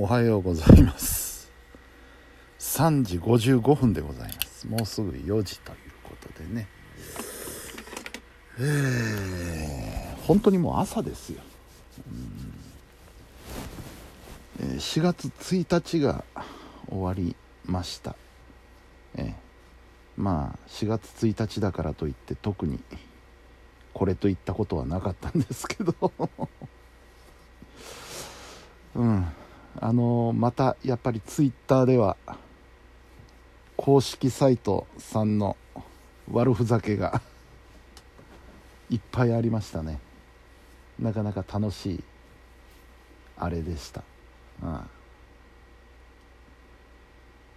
[0.00, 1.50] おはようございます。
[2.60, 4.68] 3時55分でございます。
[4.68, 6.68] もうすぐ4時ということでね。
[8.60, 11.40] えー、本当にもう朝ですよ、
[14.60, 16.24] えー、4月1日が
[16.88, 17.34] 終わり
[17.66, 18.14] ました、
[19.16, 19.34] えー、
[20.16, 22.78] まあ4月1日だからといって特に
[23.94, 26.12] これといったことはなかったんですけど。
[28.94, 29.26] うん。
[29.80, 32.16] あのまたやっぱりツイッターでは
[33.76, 35.56] 公式サイトさんの
[36.30, 37.22] 悪ふざけが
[38.90, 40.00] いっぱいありましたね。
[40.98, 42.04] なかなか楽しい
[43.36, 44.00] あれでした。
[44.62, 44.86] ああ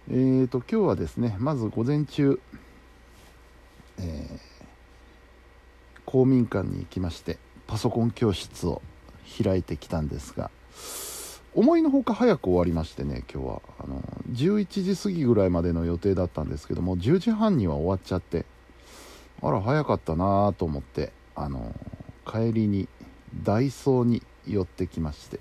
[0.08, 2.40] えーと今日はですねまず午前中
[3.98, 4.40] えー、
[6.04, 8.82] 公民館に行きましてパソコン教室を
[9.42, 10.50] 開いてきたんですが
[11.54, 13.62] 思いのほか早く終わりましてね今日は。
[13.78, 14.02] あの
[14.32, 18.46] 11時過ぎぐらいまでの予定だったんですけども10時半には終わっちゃって
[19.42, 21.74] あら早かったなと思ってあの
[22.26, 22.88] 帰りに
[23.42, 25.40] ダイソーに寄ってきまして。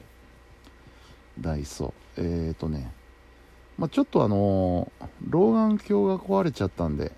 [1.39, 2.47] ダイソー。
[2.47, 2.91] えっ、ー、とね、
[3.77, 4.91] まあ、ちょっとあの
[5.27, 7.11] 老眼鏡が壊れちゃったんで、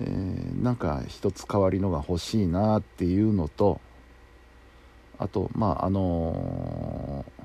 [0.00, 3.80] えー、なんか一つ代わりのが欲しいなっていうのと
[5.18, 7.44] あとまああのー、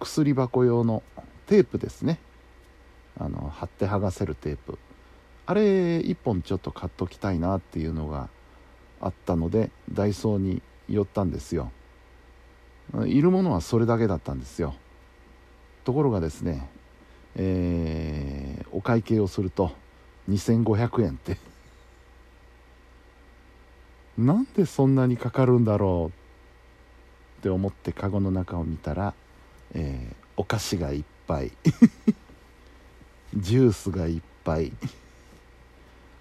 [0.00, 1.02] 薬箱用の
[1.46, 2.18] テープですね。
[3.18, 4.78] あの貼って剥がせるテープ。
[5.46, 8.28] あれ1本ちょっと買っときたいなっていうのが
[9.00, 11.70] あったのでダイソーに寄ったんですよ。
[13.06, 14.74] いるものはそれだけだったんですよ。
[15.84, 16.68] ところがですね
[17.36, 19.72] えー、お会計をすると
[20.28, 21.38] 2500円って。
[24.16, 26.23] なんでそんなにかかるんだろう
[27.44, 29.12] って思ってカゴの中を見たら、
[29.74, 31.52] えー、お菓子がいっぱい
[33.36, 34.72] ジュースがいっぱい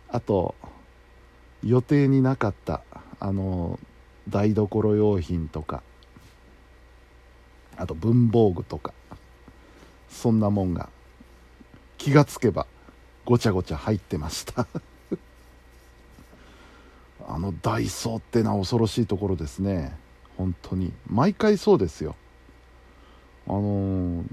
[0.09, 0.53] あと
[1.63, 2.81] 予定になかった
[3.21, 3.79] あの
[4.27, 5.81] 台所用品とか
[7.77, 8.93] あと文房具とか
[10.09, 10.89] そんなもんが
[11.97, 12.67] 気がつけば
[13.23, 14.67] ごちゃごちゃ入ってました。
[17.25, 20.02] あのダイソーってのは恐ろしいところですね。
[20.37, 20.91] 本当に。
[21.07, 22.15] 毎回そうですよ。
[23.47, 24.25] あのー、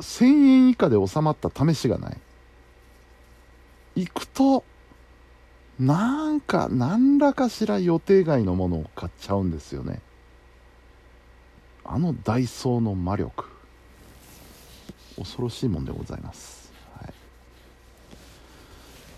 [0.00, 2.16] 1000円以下で収まった試しがない。
[3.94, 4.64] 行くと
[5.78, 10.00] なんか何らかしら予定外のものを買っちゃうんですよね。
[11.84, 13.52] あのダイソーの魔力。
[15.16, 17.12] 恐ろしいもんでございます、はい、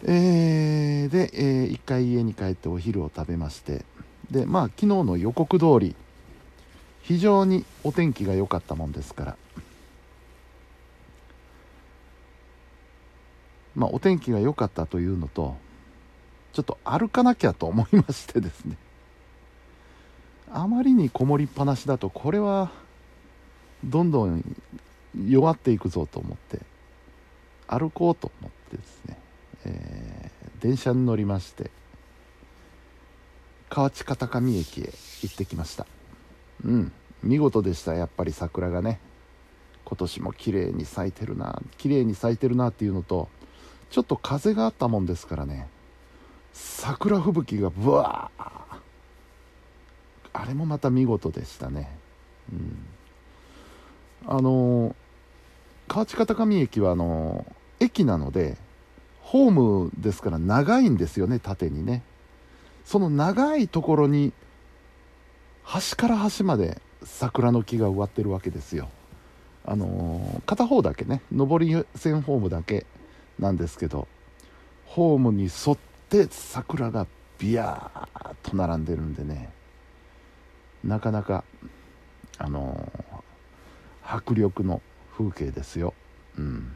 [0.05, 3.85] えー、で、えー、一回家に帰ってお昼を食べまして。
[4.31, 5.95] でまあ昨日の予告通り
[7.03, 9.37] 非常にお天気が良かったもんですから。
[13.75, 15.57] まあお天気が良かったというのと
[16.53, 18.77] ちょっと歩かなきゃと思いましてですね。
[20.53, 22.71] あまりにこもりっぱなしだとこれは
[23.85, 24.45] どんどん
[25.27, 26.61] 弱っていくぞと思って
[27.67, 29.19] 歩こうと思ってですね、
[29.65, 31.71] えー、電車に乗りまして
[33.75, 34.93] 河内片上駅へ
[35.23, 35.85] 行ってきました。
[36.65, 36.93] うん
[37.25, 37.95] 見事でした。
[37.95, 39.01] やっぱり桜がね。
[39.85, 41.61] 今年も綺麗に咲いてるな。
[41.77, 43.29] 綺麗に咲いてるなっていうのと
[43.91, 45.67] ちょっと風があったもんですからね。
[46.53, 48.79] 桜吹雪がブワー。
[50.35, 51.99] あれもまた見事でしたね。
[52.53, 52.87] うん。
[54.29, 54.95] あの
[55.89, 57.45] 河内片上駅はあの
[57.81, 58.57] 駅なので
[59.21, 62.05] ホームですから長いんですよね縦にね。
[62.85, 64.33] その長いところに
[65.63, 68.89] 端から端まで桜の木が植わってるわけですよ。
[69.67, 72.85] あのー、片方だけね上り線ホームだけ
[73.39, 74.07] なんですけど
[74.85, 75.79] ホームに沿っ
[76.11, 77.07] て桜が
[77.39, 79.51] ビヤーッと並んでるんでね
[80.85, 81.45] なかなか
[82.37, 84.83] あのー、迫力の
[85.17, 85.95] 風景ですよ。
[86.37, 86.73] うん。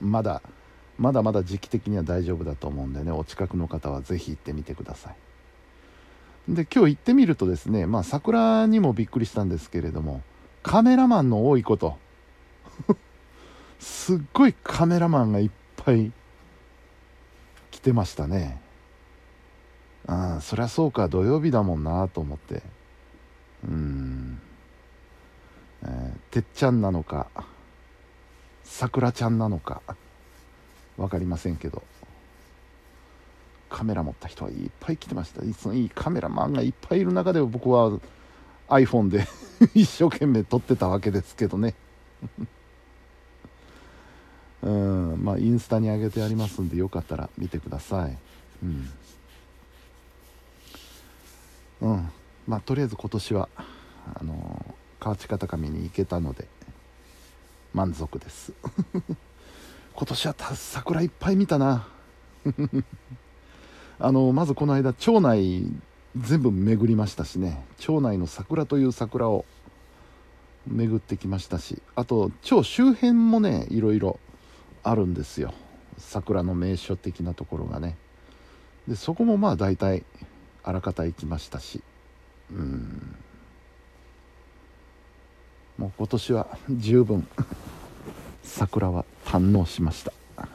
[0.00, 0.40] まだ
[0.98, 5.16] まだまだ時期的には大丈夫だと思うんでねお近くの方は是非行ってみてください。
[6.48, 10.22] で今日行ってみるとですねまあ桜にもびっくりしたんですけれども
[10.62, 11.96] カメラマンの多いこと。
[13.78, 16.10] すっごいカメラマンがいっぱい
[17.70, 18.60] 来てましたね。
[20.06, 22.62] ああそりゃそうか土曜日だもんなと思って。
[23.64, 24.40] うん、
[25.84, 27.26] えー、てっちゃんなのか
[28.62, 29.80] さくらちゃんなのか。
[30.98, 31.82] 分かりませんけど。
[33.70, 35.44] カメラ持った人はいっぱい来てました。
[35.44, 37.98] いつもいいカメラマンがいっぱいいる中で僕は
[38.68, 39.26] iPhone で
[39.74, 41.74] 一生懸命撮ってたわけですけどね。
[44.60, 48.18] うんまあインスタに上げてありますんでよかったら見てください。
[48.62, 48.90] うん。
[51.80, 52.10] うん。
[52.46, 53.48] まあとりあえず今年は
[54.14, 56.48] あの河内片上に行けたので
[57.72, 58.52] 満足です。
[59.94, 61.88] 今年は桜いっぱい見たな。
[64.00, 65.64] あのまずこの間町内
[66.16, 67.64] 全部巡りましたしね。
[67.78, 69.44] 町内の桜という桜を
[70.66, 74.20] 巡ってきましたしあと町周辺もねいろいろ
[74.82, 75.52] あるんですよ。
[75.98, 77.96] 桜の名所的なところがね。
[78.86, 80.04] でそこもまあ大体
[80.62, 81.82] あらかた行きましたし。
[82.50, 83.16] うん。
[85.76, 87.26] もう今年は十分。
[88.48, 90.46] 桜は堪能しました、は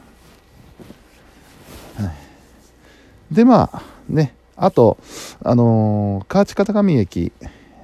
[3.30, 4.98] い、でまあねあと
[5.42, 7.32] あのー、河内片上駅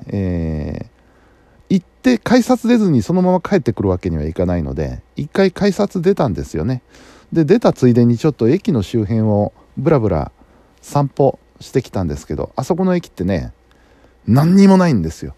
[0.07, 6.83] えー、行って改札出ずにそのまま帰ってくるわけにはいかないので一回改札出たんですよね。
[7.33, 10.33] で出たついでにちょっと駅の周辺をブラブラ
[10.83, 13.53] 散歩してきたんですけどあそこの駅ってね
[14.27, 15.35] 何にもないんですよ。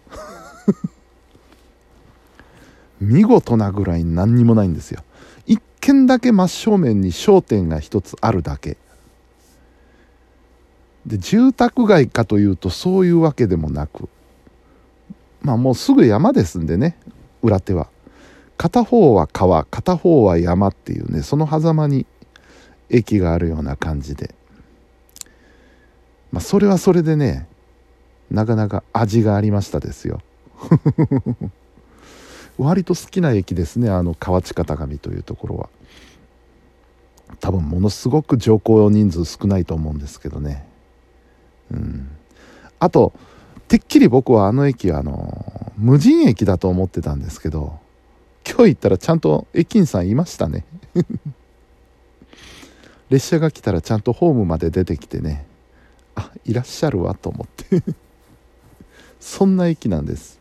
[3.01, 5.03] 見事なぐらい何にもないんですよ。
[5.45, 8.77] 一軒だけ真正面に商店が一つあるだけ。
[11.05, 14.07] で住宅街かというとそういうわけでもなく。
[15.41, 16.97] まあもうすぐ山ですんでね
[17.41, 17.89] 裏手は。
[18.55, 22.05] 片方は川片方は山っていうねその狭間に
[22.89, 24.33] 駅があるような感じで。
[26.31, 27.47] まあそれはそれでね
[28.31, 30.21] なかなか味がありましたですよ。
[32.57, 33.89] 割と好きな駅ですね。
[33.89, 35.69] あの河内片上というところは。
[37.39, 40.67] 多分ものすごく乗降人数少ないと思うんですけどね。
[41.71, 42.09] うん。
[42.79, 43.13] あと
[43.67, 47.79] てっきり僕はあの駅はあの無人駅だと思ってたんですけど
[48.47, 50.65] 今日行ったらちゃんと駅員さんいましたね。
[53.09, 55.45] 列車が来たらちゃんとホームまで出てきてね。
[56.15, 57.83] あいらっしゃるわと思って。
[59.19, 60.39] そんな駅なんです。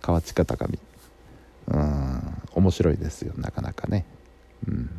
[0.00, 0.78] 河内片上。
[1.68, 2.36] うん。
[2.54, 4.04] 面白いですよなかなかね。
[4.66, 4.90] うん。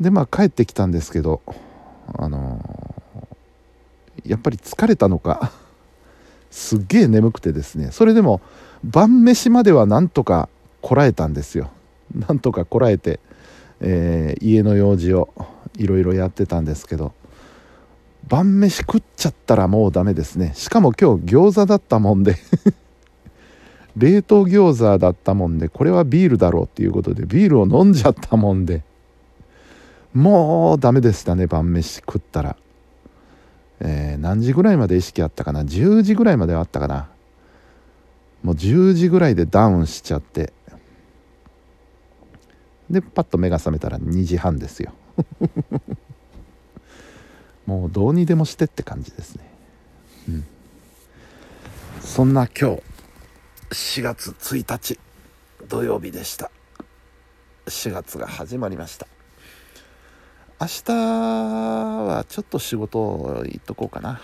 [0.00, 1.42] でまあ帰ってきたんですけど
[2.16, 2.94] あの
[4.24, 5.52] やっぱり疲れたのか。
[6.50, 7.90] すっげえ眠くてですね。
[7.92, 8.40] それでも
[8.82, 10.48] 晩飯まではなんとか
[10.80, 11.70] こらえたんですよ。
[12.12, 13.20] なんとかこらえて、
[13.80, 15.32] えー、家の用事を
[15.76, 17.12] いろいろやってたんですけど
[18.26, 20.52] 晩飯食っちゃったらもうダメですね。
[20.56, 22.36] しかも今日餃子だったもんで。
[23.96, 28.82] 冷凍餃子だったもんでこれはビールだろうっていうことでビールを飲んじゃったもんで。
[30.14, 32.56] もうダメでしたね晩飯食ったら。
[33.80, 37.08] えー、何時ぐらいまで意識あったかな？10時ぐらいまではあったかな。
[38.42, 40.52] もう10時ぐらいでダウンしちゃって。
[42.90, 44.92] でパッと目が覚めたら2時半ですよ。
[47.66, 49.44] もうどうにでもしてって感じですね。
[50.28, 50.44] うん。
[52.00, 52.89] そんな今日。
[53.70, 54.98] 4月1日
[55.68, 56.50] 土曜日でした。
[57.66, 59.06] 4月が始まりました。
[60.60, 64.20] 明日はちょっと仕事行っとこうかな。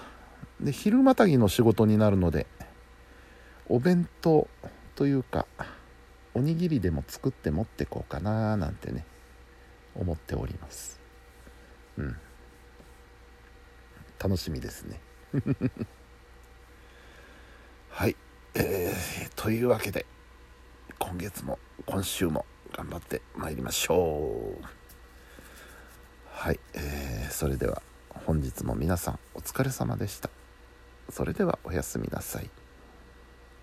[0.60, 2.48] で昼またぎの仕事になるので
[3.68, 4.48] お弁当
[4.96, 5.46] というか
[6.34, 9.06] おにぎりでも作って持ってこうかななんてね
[9.94, 10.98] 思っております。
[11.98, 12.16] うん。
[14.18, 15.00] 楽しみですね。
[18.58, 20.06] えー、というわけで
[20.98, 24.64] 今月も今週も頑張ってまいりましょう。
[26.30, 30.30] はい、えー、それでは本日も皆さんお疲れ様でした。
[31.10, 32.48] それではおやすみなさい。